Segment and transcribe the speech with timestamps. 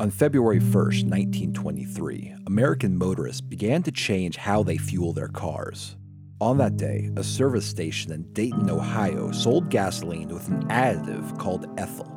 [0.00, 5.96] On February 1st, 1923, American motorists began to change how they fuel their cars.
[6.40, 11.66] On that day, a service station in Dayton, Ohio sold gasoline with an additive called
[11.80, 12.08] ethyl.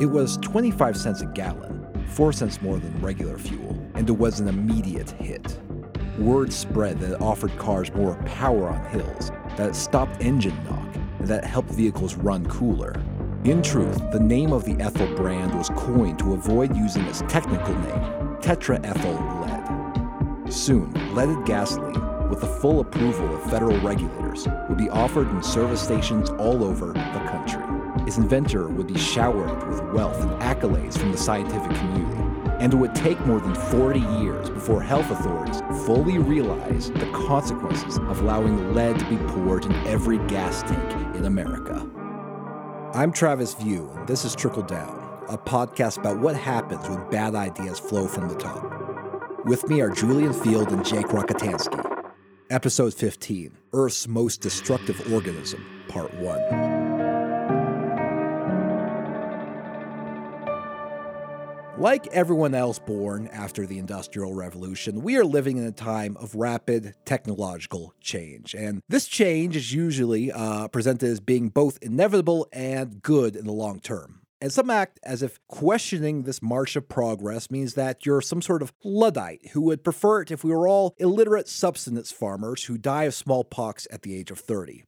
[0.00, 4.40] It was 25 cents a gallon, 4 cents more than regular fuel, and it was
[4.40, 5.58] an immediate hit.
[6.18, 10.88] Word spread that it offered cars more power on hills, that it stopped engine knock,
[11.18, 12.94] and that it helped vehicles run cooler.
[13.46, 17.74] In truth, the name of the ethyl brand was coined to avoid using its technical
[17.74, 20.52] name, tetraethyl lead.
[20.52, 25.80] Soon, leaded gasoline with the full approval of federal regulators, would be offered in service
[25.80, 27.62] stations all over the country.
[28.04, 32.76] Its inventor would be showered with wealth and accolades from the scientific community, and it
[32.76, 38.74] would take more than 40 years before health authorities fully realized the consequences of allowing
[38.74, 41.88] lead to be poured in every gas tank in America.
[42.96, 47.34] I'm Travis View, and this is Trickle Down, a podcast about what happens when bad
[47.34, 49.44] ideas flow from the top.
[49.44, 52.10] With me are Julian Field and Jake Rockatansky.
[52.48, 56.95] Episode 15 Earth's Most Destructive Organism, Part 1.
[61.78, 66.34] Like everyone else born after the Industrial Revolution, we are living in a time of
[66.34, 68.54] rapid technological change.
[68.54, 73.52] And this change is usually uh, presented as being both inevitable and good in the
[73.52, 74.22] long term.
[74.40, 78.62] And some act as if questioning this march of progress means that you're some sort
[78.62, 83.04] of Luddite who would prefer it if we were all illiterate subsistence farmers who die
[83.04, 84.84] of smallpox at the age of 30.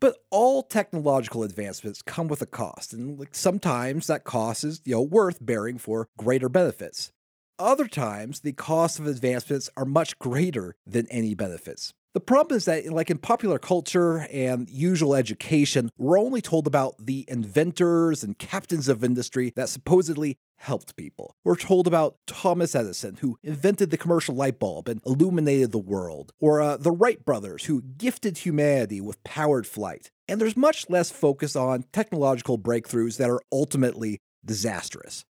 [0.00, 4.94] But all technological advancements come with a cost, and like sometimes that cost is, you
[4.94, 7.12] know, worth bearing for greater benefits.
[7.58, 11.92] Other times, the costs of advancements are much greater than any benefits.
[12.12, 16.96] The problem is that, like in popular culture and usual education, we're only told about
[16.98, 21.36] the inventors and captains of industry that supposedly helped people.
[21.44, 26.32] We're told about Thomas Edison, who invented the commercial light bulb and illuminated the world,
[26.40, 30.10] or uh, the Wright brothers, who gifted humanity with powered flight.
[30.26, 35.24] And there's much less focus on technological breakthroughs that are ultimately disastrous.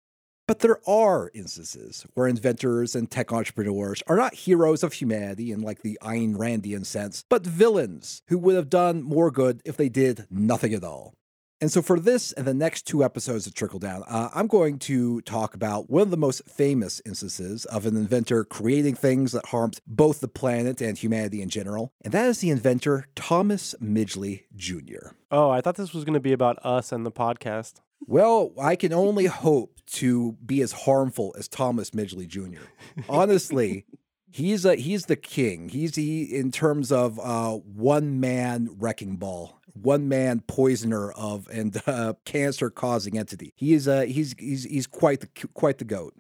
[0.51, 5.61] But there are instances where inventors and tech entrepreneurs are not heroes of humanity in
[5.61, 9.89] like the Ayn Randian sense, but villains who would have done more good if they
[9.89, 11.15] did nothing at all.
[11.61, 14.81] And so, for this and the next two episodes of Trickle Down, uh, I'm going
[14.81, 19.47] to talk about one of the most famous instances of an inventor creating things that
[19.47, 24.47] harmed both the planet and humanity in general, and that is the inventor Thomas Midgley
[24.57, 25.11] Jr.
[25.31, 27.75] Oh, I thought this was going to be about us and the podcast.
[28.07, 32.63] Well, I can only hope to be as harmful as Thomas Midgley Jr.
[33.09, 33.87] Honestly,
[34.31, 35.69] he's a he's the king.
[35.69, 41.81] He's he in terms of uh, one man wrecking ball, one man poisoner of and
[41.87, 43.53] uh, cancer causing entity.
[43.57, 46.15] He is uh, he's he's he's quite the quite the goat.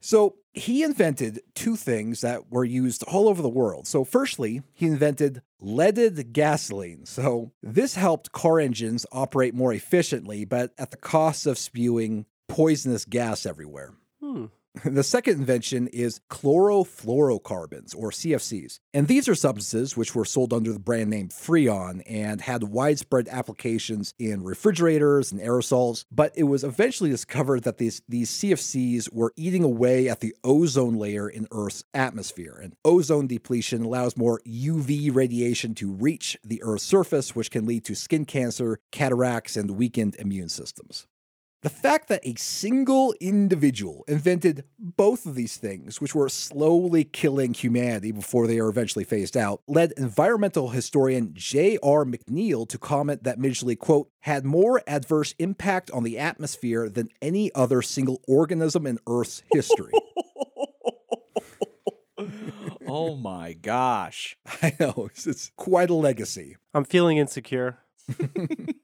[0.00, 3.86] So he invented two things that were used all over the world.
[3.86, 7.06] So, firstly, he invented leaded gasoline.
[7.06, 13.04] So, this helped car engines operate more efficiently, but at the cost of spewing poisonous
[13.04, 13.94] gas everywhere.
[14.20, 14.46] Hmm.
[14.84, 18.78] The second invention is chlorofluorocarbons, or CFCs.
[18.94, 23.28] And these are substances which were sold under the brand name Freon and had widespread
[23.28, 26.04] applications in refrigerators and aerosols.
[26.12, 30.94] But it was eventually discovered that these, these CFCs were eating away at the ozone
[30.94, 32.58] layer in Earth's atmosphere.
[32.62, 37.84] And ozone depletion allows more UV radiation to reach the Earth's surface, which can lead
[37.86, 41.08] to skin cancer, cataracts, and weakened immune systems.
[41.62, 47.52] The fact that a single individual invented both of these things, which were slowly killing
[47.52, 52.06] humanity before they are eventually phased out, led environmental historian J.R.
[52.06, 57.54] McNeill to comment that Midgley, quote, had more adverse impact on the atmosphere than any
[57.54, 59.92] other single organism in Earth's history.
[62.86, 64.38] oh my gosh.
[64.62, 66.56] I know, it's, it's quite a legacy.
[66.72, 67.80] I'm feeling insecure.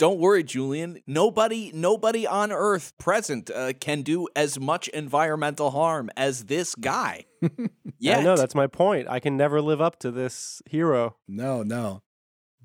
[0.00, 1.00] Don't worry, Julian.
[1.06, 7.26] Nobody, nobody on Earth present uh, can do as much environmental harm as this guy.
[7.98, 9.08] Yeah, I know that's my point.
[9.10, 11.16] I can never live up to this hero.
[11.28, 12.00] No, no.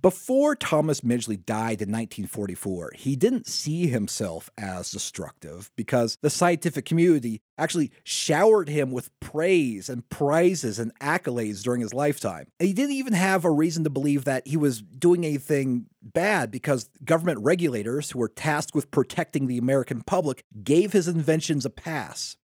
[0.05, 6.85] Before Thomas Midgley died in 1944, he didn't see himself as destructive because the scientific
[6.85, 12.45] community actually showered him with praise and prizes and accolades during his lifetime.
[12.59, 16.51] And he didn't even have a reason to believe that he was doing anything bad
[16.51, 21.71] because government regulators who were tasked with protecting the American public gave his inventions a
[21.71, 22.37] pass.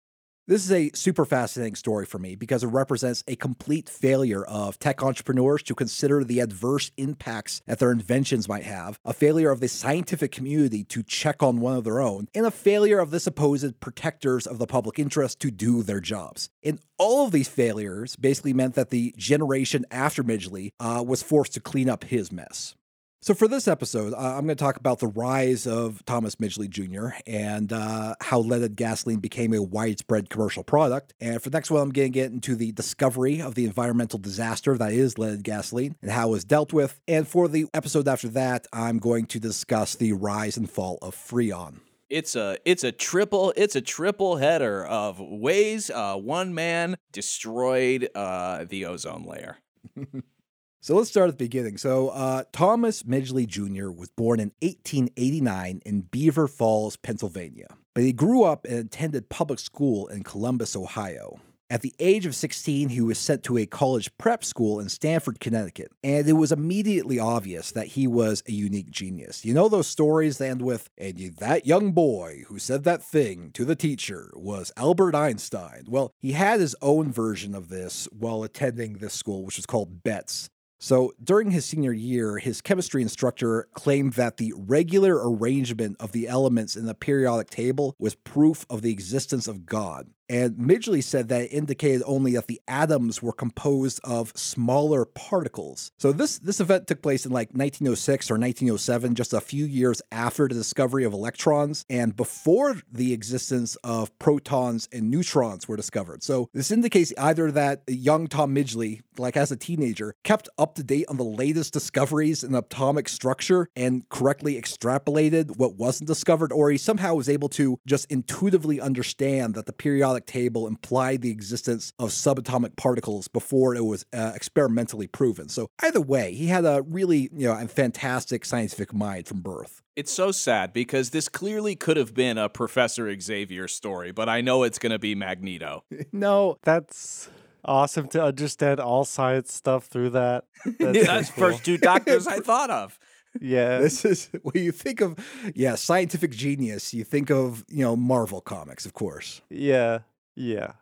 [0.50, 4.80] This is a super fascinating story for me because it represents a complete failure of
[4.80, 9.60] tech entrepreneurs to consider the adverse impacts that their inventions might have, a failure of
[9.60, 13.20] the scientific community to check on one of their own, and a failure of the
[13.20, 16.50] supposed protectors of the public interest to do their jobs.
[16.64, 21.54] And all of these failures basically meant that the generation after Midgley uh, was forced
[21.54, 22.74] to clean up his mess.
[23.22, 26.70] So, for this episode, uh, I'm going to talk about the rise of Thomas Midgley
[26.70, 27.08] Jr.
[27.26, 31.12] and uh, how leaded gasoline became a widespread commercial product.
[31.20, 34.18] And for the next one, I'm going to get into the discovery of the environmental
[34.18, 36.98] disaster that is leaded gasoline and how it was dealt with.
[37.06, 41.14] And for the episode after that, I'm going to discuss the rise and fall of
[41.14, 41.80] Freon.
[42.08, 48.08] It's a it's a triple it's a triple header of ways uh, one man destroyed
[48.14, 49.58] uh, the ozone layer.
[50.82, 51.76] So let's start at the beginning.
[51.76, 53.90] So uh, Thomas Midgley Jr.
[53.90, 59.58] was born in 1889 in Beaver Falls, Pennsylvania, but he grew up and attended public
[59.58, 61.38] school in Columbus, Ohio.
[61.68, 65.38] At the age of 16, he was sent to a college prep school in Stamford,
[65.38, 69.44] Connecticut, and it was immediately obvious that he was a unique genius.
[69.44, 73.50] You know those stories that end with, and that young boy who said that thing
[73.52, 75.84] to the teacher was Albert Einstein.
[75.86, 80.02] Well, he had his own version of this while attending this school, which was called
[80.02, 80.48] Betts.
[80.82, 86.26] So during his senior year, his chemistry instructor claimed that the regular arrangement of the
[86.26, 90.08] elements in the periodic table was proof of the existence of God.
[90.30, 95.90] And Midgley said that it indicated only that the atoms were composed of smaller particles.
[95.98, 100.00] So this this event took place in like 1906 or 1907, just a few years
[100.12, 106.22] after the discovery of electrons and before the existence of protons and neutrons were discovered.
[106.22, 110.84] So this indicates either that young Tom Midgley, like as a teenager, kept up to
[110.84, 116.70] date on the latest discoveries in atomic structure and correctly extrapolated what wasn't discovered, or
[116.70, 121.30] he somehow was able to just intuitively understand that the periodic periodic table implied the
[121.30, 125.48] existence of subatomic particles before it was uh, experimentally proven.
[125.48, 129.82] So either way, he had a really, you know, a fantastic scientific mind from birth.
[129.96, 134.40] It's so sad because this clearly could have been a Professor Xavier story, but I
[134.40, 135.84] know it's going to be Magneto.
[136.12, 137.28] no, that's
[137.64, 140.44] awesome to understand all science stuff through that.
[140.78, 141.50] That's, That's cool.
[141.50, 142.98] first two doctors I thought of.
[143.38, 143.78] Yeah.
[143.78, 145.18] This is when you think of
[145.54, 149.40] yeah, scientific genius, you think of, you know, Marvel comics, of course.
[149.50, 150.00] Yeah.
[150.36, 150.79] Yeah.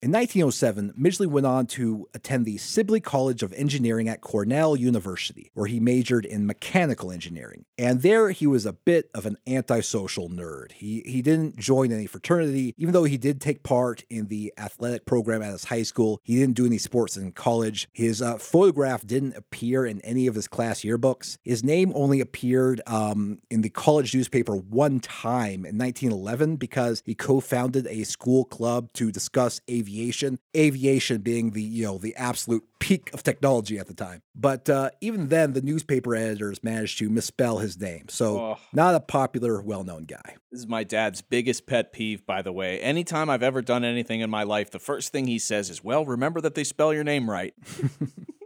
[0.00, 5.50] In 1907, Midgley went on to attend the Sibley College of Engineering at Cornell University,
[5.54, 7.64] where he majored in mechanical engineering.
[7.76, 10.70] And there he was a bit of an antisocial nerd.
[10.70, 15.04] He, he didn't join any fraternity, even though he did take part in the athletic
[15.04, 16.20] program at his high school.
[16.22, 17.88] He didn't do any sports in college.
[17.92, 21.38] His uh, photograph didn't appear in any of his class yearbooks.
[21.42, 27.16] His name only appeared um, in the college newspaper one time in 1911 because he
[27.16, 32.14] co founded a school club to discuss aviation aviation, aviation being the, you know, the
[32.16, 34.22] absolute peak of technology at the time.
[34.34, 38.08] But uh, even then, the newspaper editors managed to misspell his name.
[38.08, 38.58] So, oh.
[38.72, 40.36] not a popular, well known guy.
[40.50, 42.80] This is my dad's biggest pet peeve, by the way.
[42.80, 46.04] Anytime I've ever done anything in my life, the first thing he says is, Well,
[46.04, 47.54] remember that they spell your name right.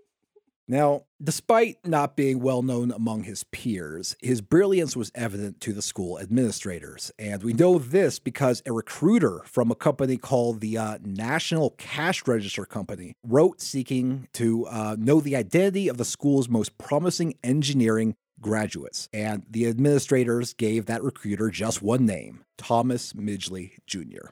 [0.73, 5.83] Now, despite not being well known among his peers, his brilliance was evident to the
[5.83, 7.13] school administrators.
[7.19, 12.27] And we know this because a recruiter from a company called the uh, National Cash
[12.27, 18.15] Register Company wrote seeking to uh, know the identity of the school's most promising engineering
[18.41, 19.11] graduates.
[19.13, 24.31] And the administrators gave that recruiter just one name Thomas Midgley Jr.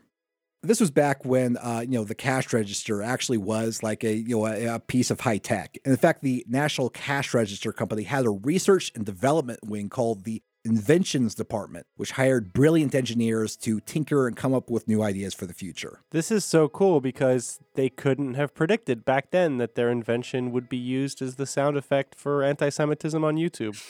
[0.62, 4.36] This was back when uh, you know the cash register actually was like a you
[4.36, 5.78] know a, a piece of high tech.
[5.84, 10.24] And in fact, the National Cash Register Company had a research and development wing called
[10.24, 15.32] the Inventions Department, which hired brilliant engineers to tinker and come up with new ideas
[15.32, 16.02] for the future.
[16.10, 20.68] This is so cool because they couldn't have predicted back then that their invention would
[20.68, 23.82] be used as the sound effect for anti Semitism on YouTube.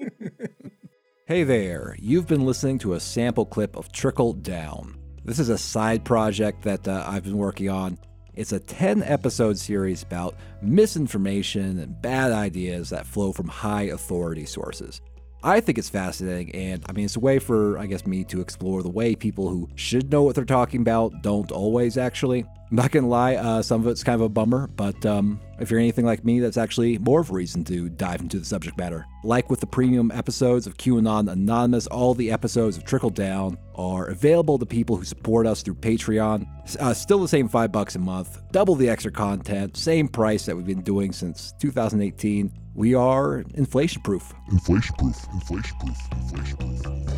[1.27, 4.99] Hey there, you've been listening to a sample clip of Trickle Down.
[5.25, 7.97] This is a side project that uh, I've been working on.
[8.35, 14.45] It's a 10 episode series about misinformation and bad ideas that flow from high authority
[14.45, 15.01] sources.
[15.45, 18.41] I think it's fascinating, and I mean, it's a way for, I guess, me to
[18.41, 22.47] explore the way people who should know what they're talking about don't always actually.
[22.71, 25.71] I'm not gonna lie, uh, some of it's kind of a bummer, but um, if
[25.71, 28.79] you're anything like me, that's actually more of a reason to dive into the subject
[28.79, 29.05] matter.
[29.23, 34.07] Like with the premium episodes of QAnon Anonymous, all the episodes of Trickle Down are
[34.07, 36.49] available to people who support us through Patreon.
[36.81, 40.57] Uh, still the same five bucks a month, double the extra content, same price that
[40.57, 42.51] we've been doing since 2018.
[42.75, 44.35] We are inflation proof.
[44.51, 45.27] Inflation proof.
[45.33, 45.97] Inflation proof.
[46.13, 47.14] Inflation proof.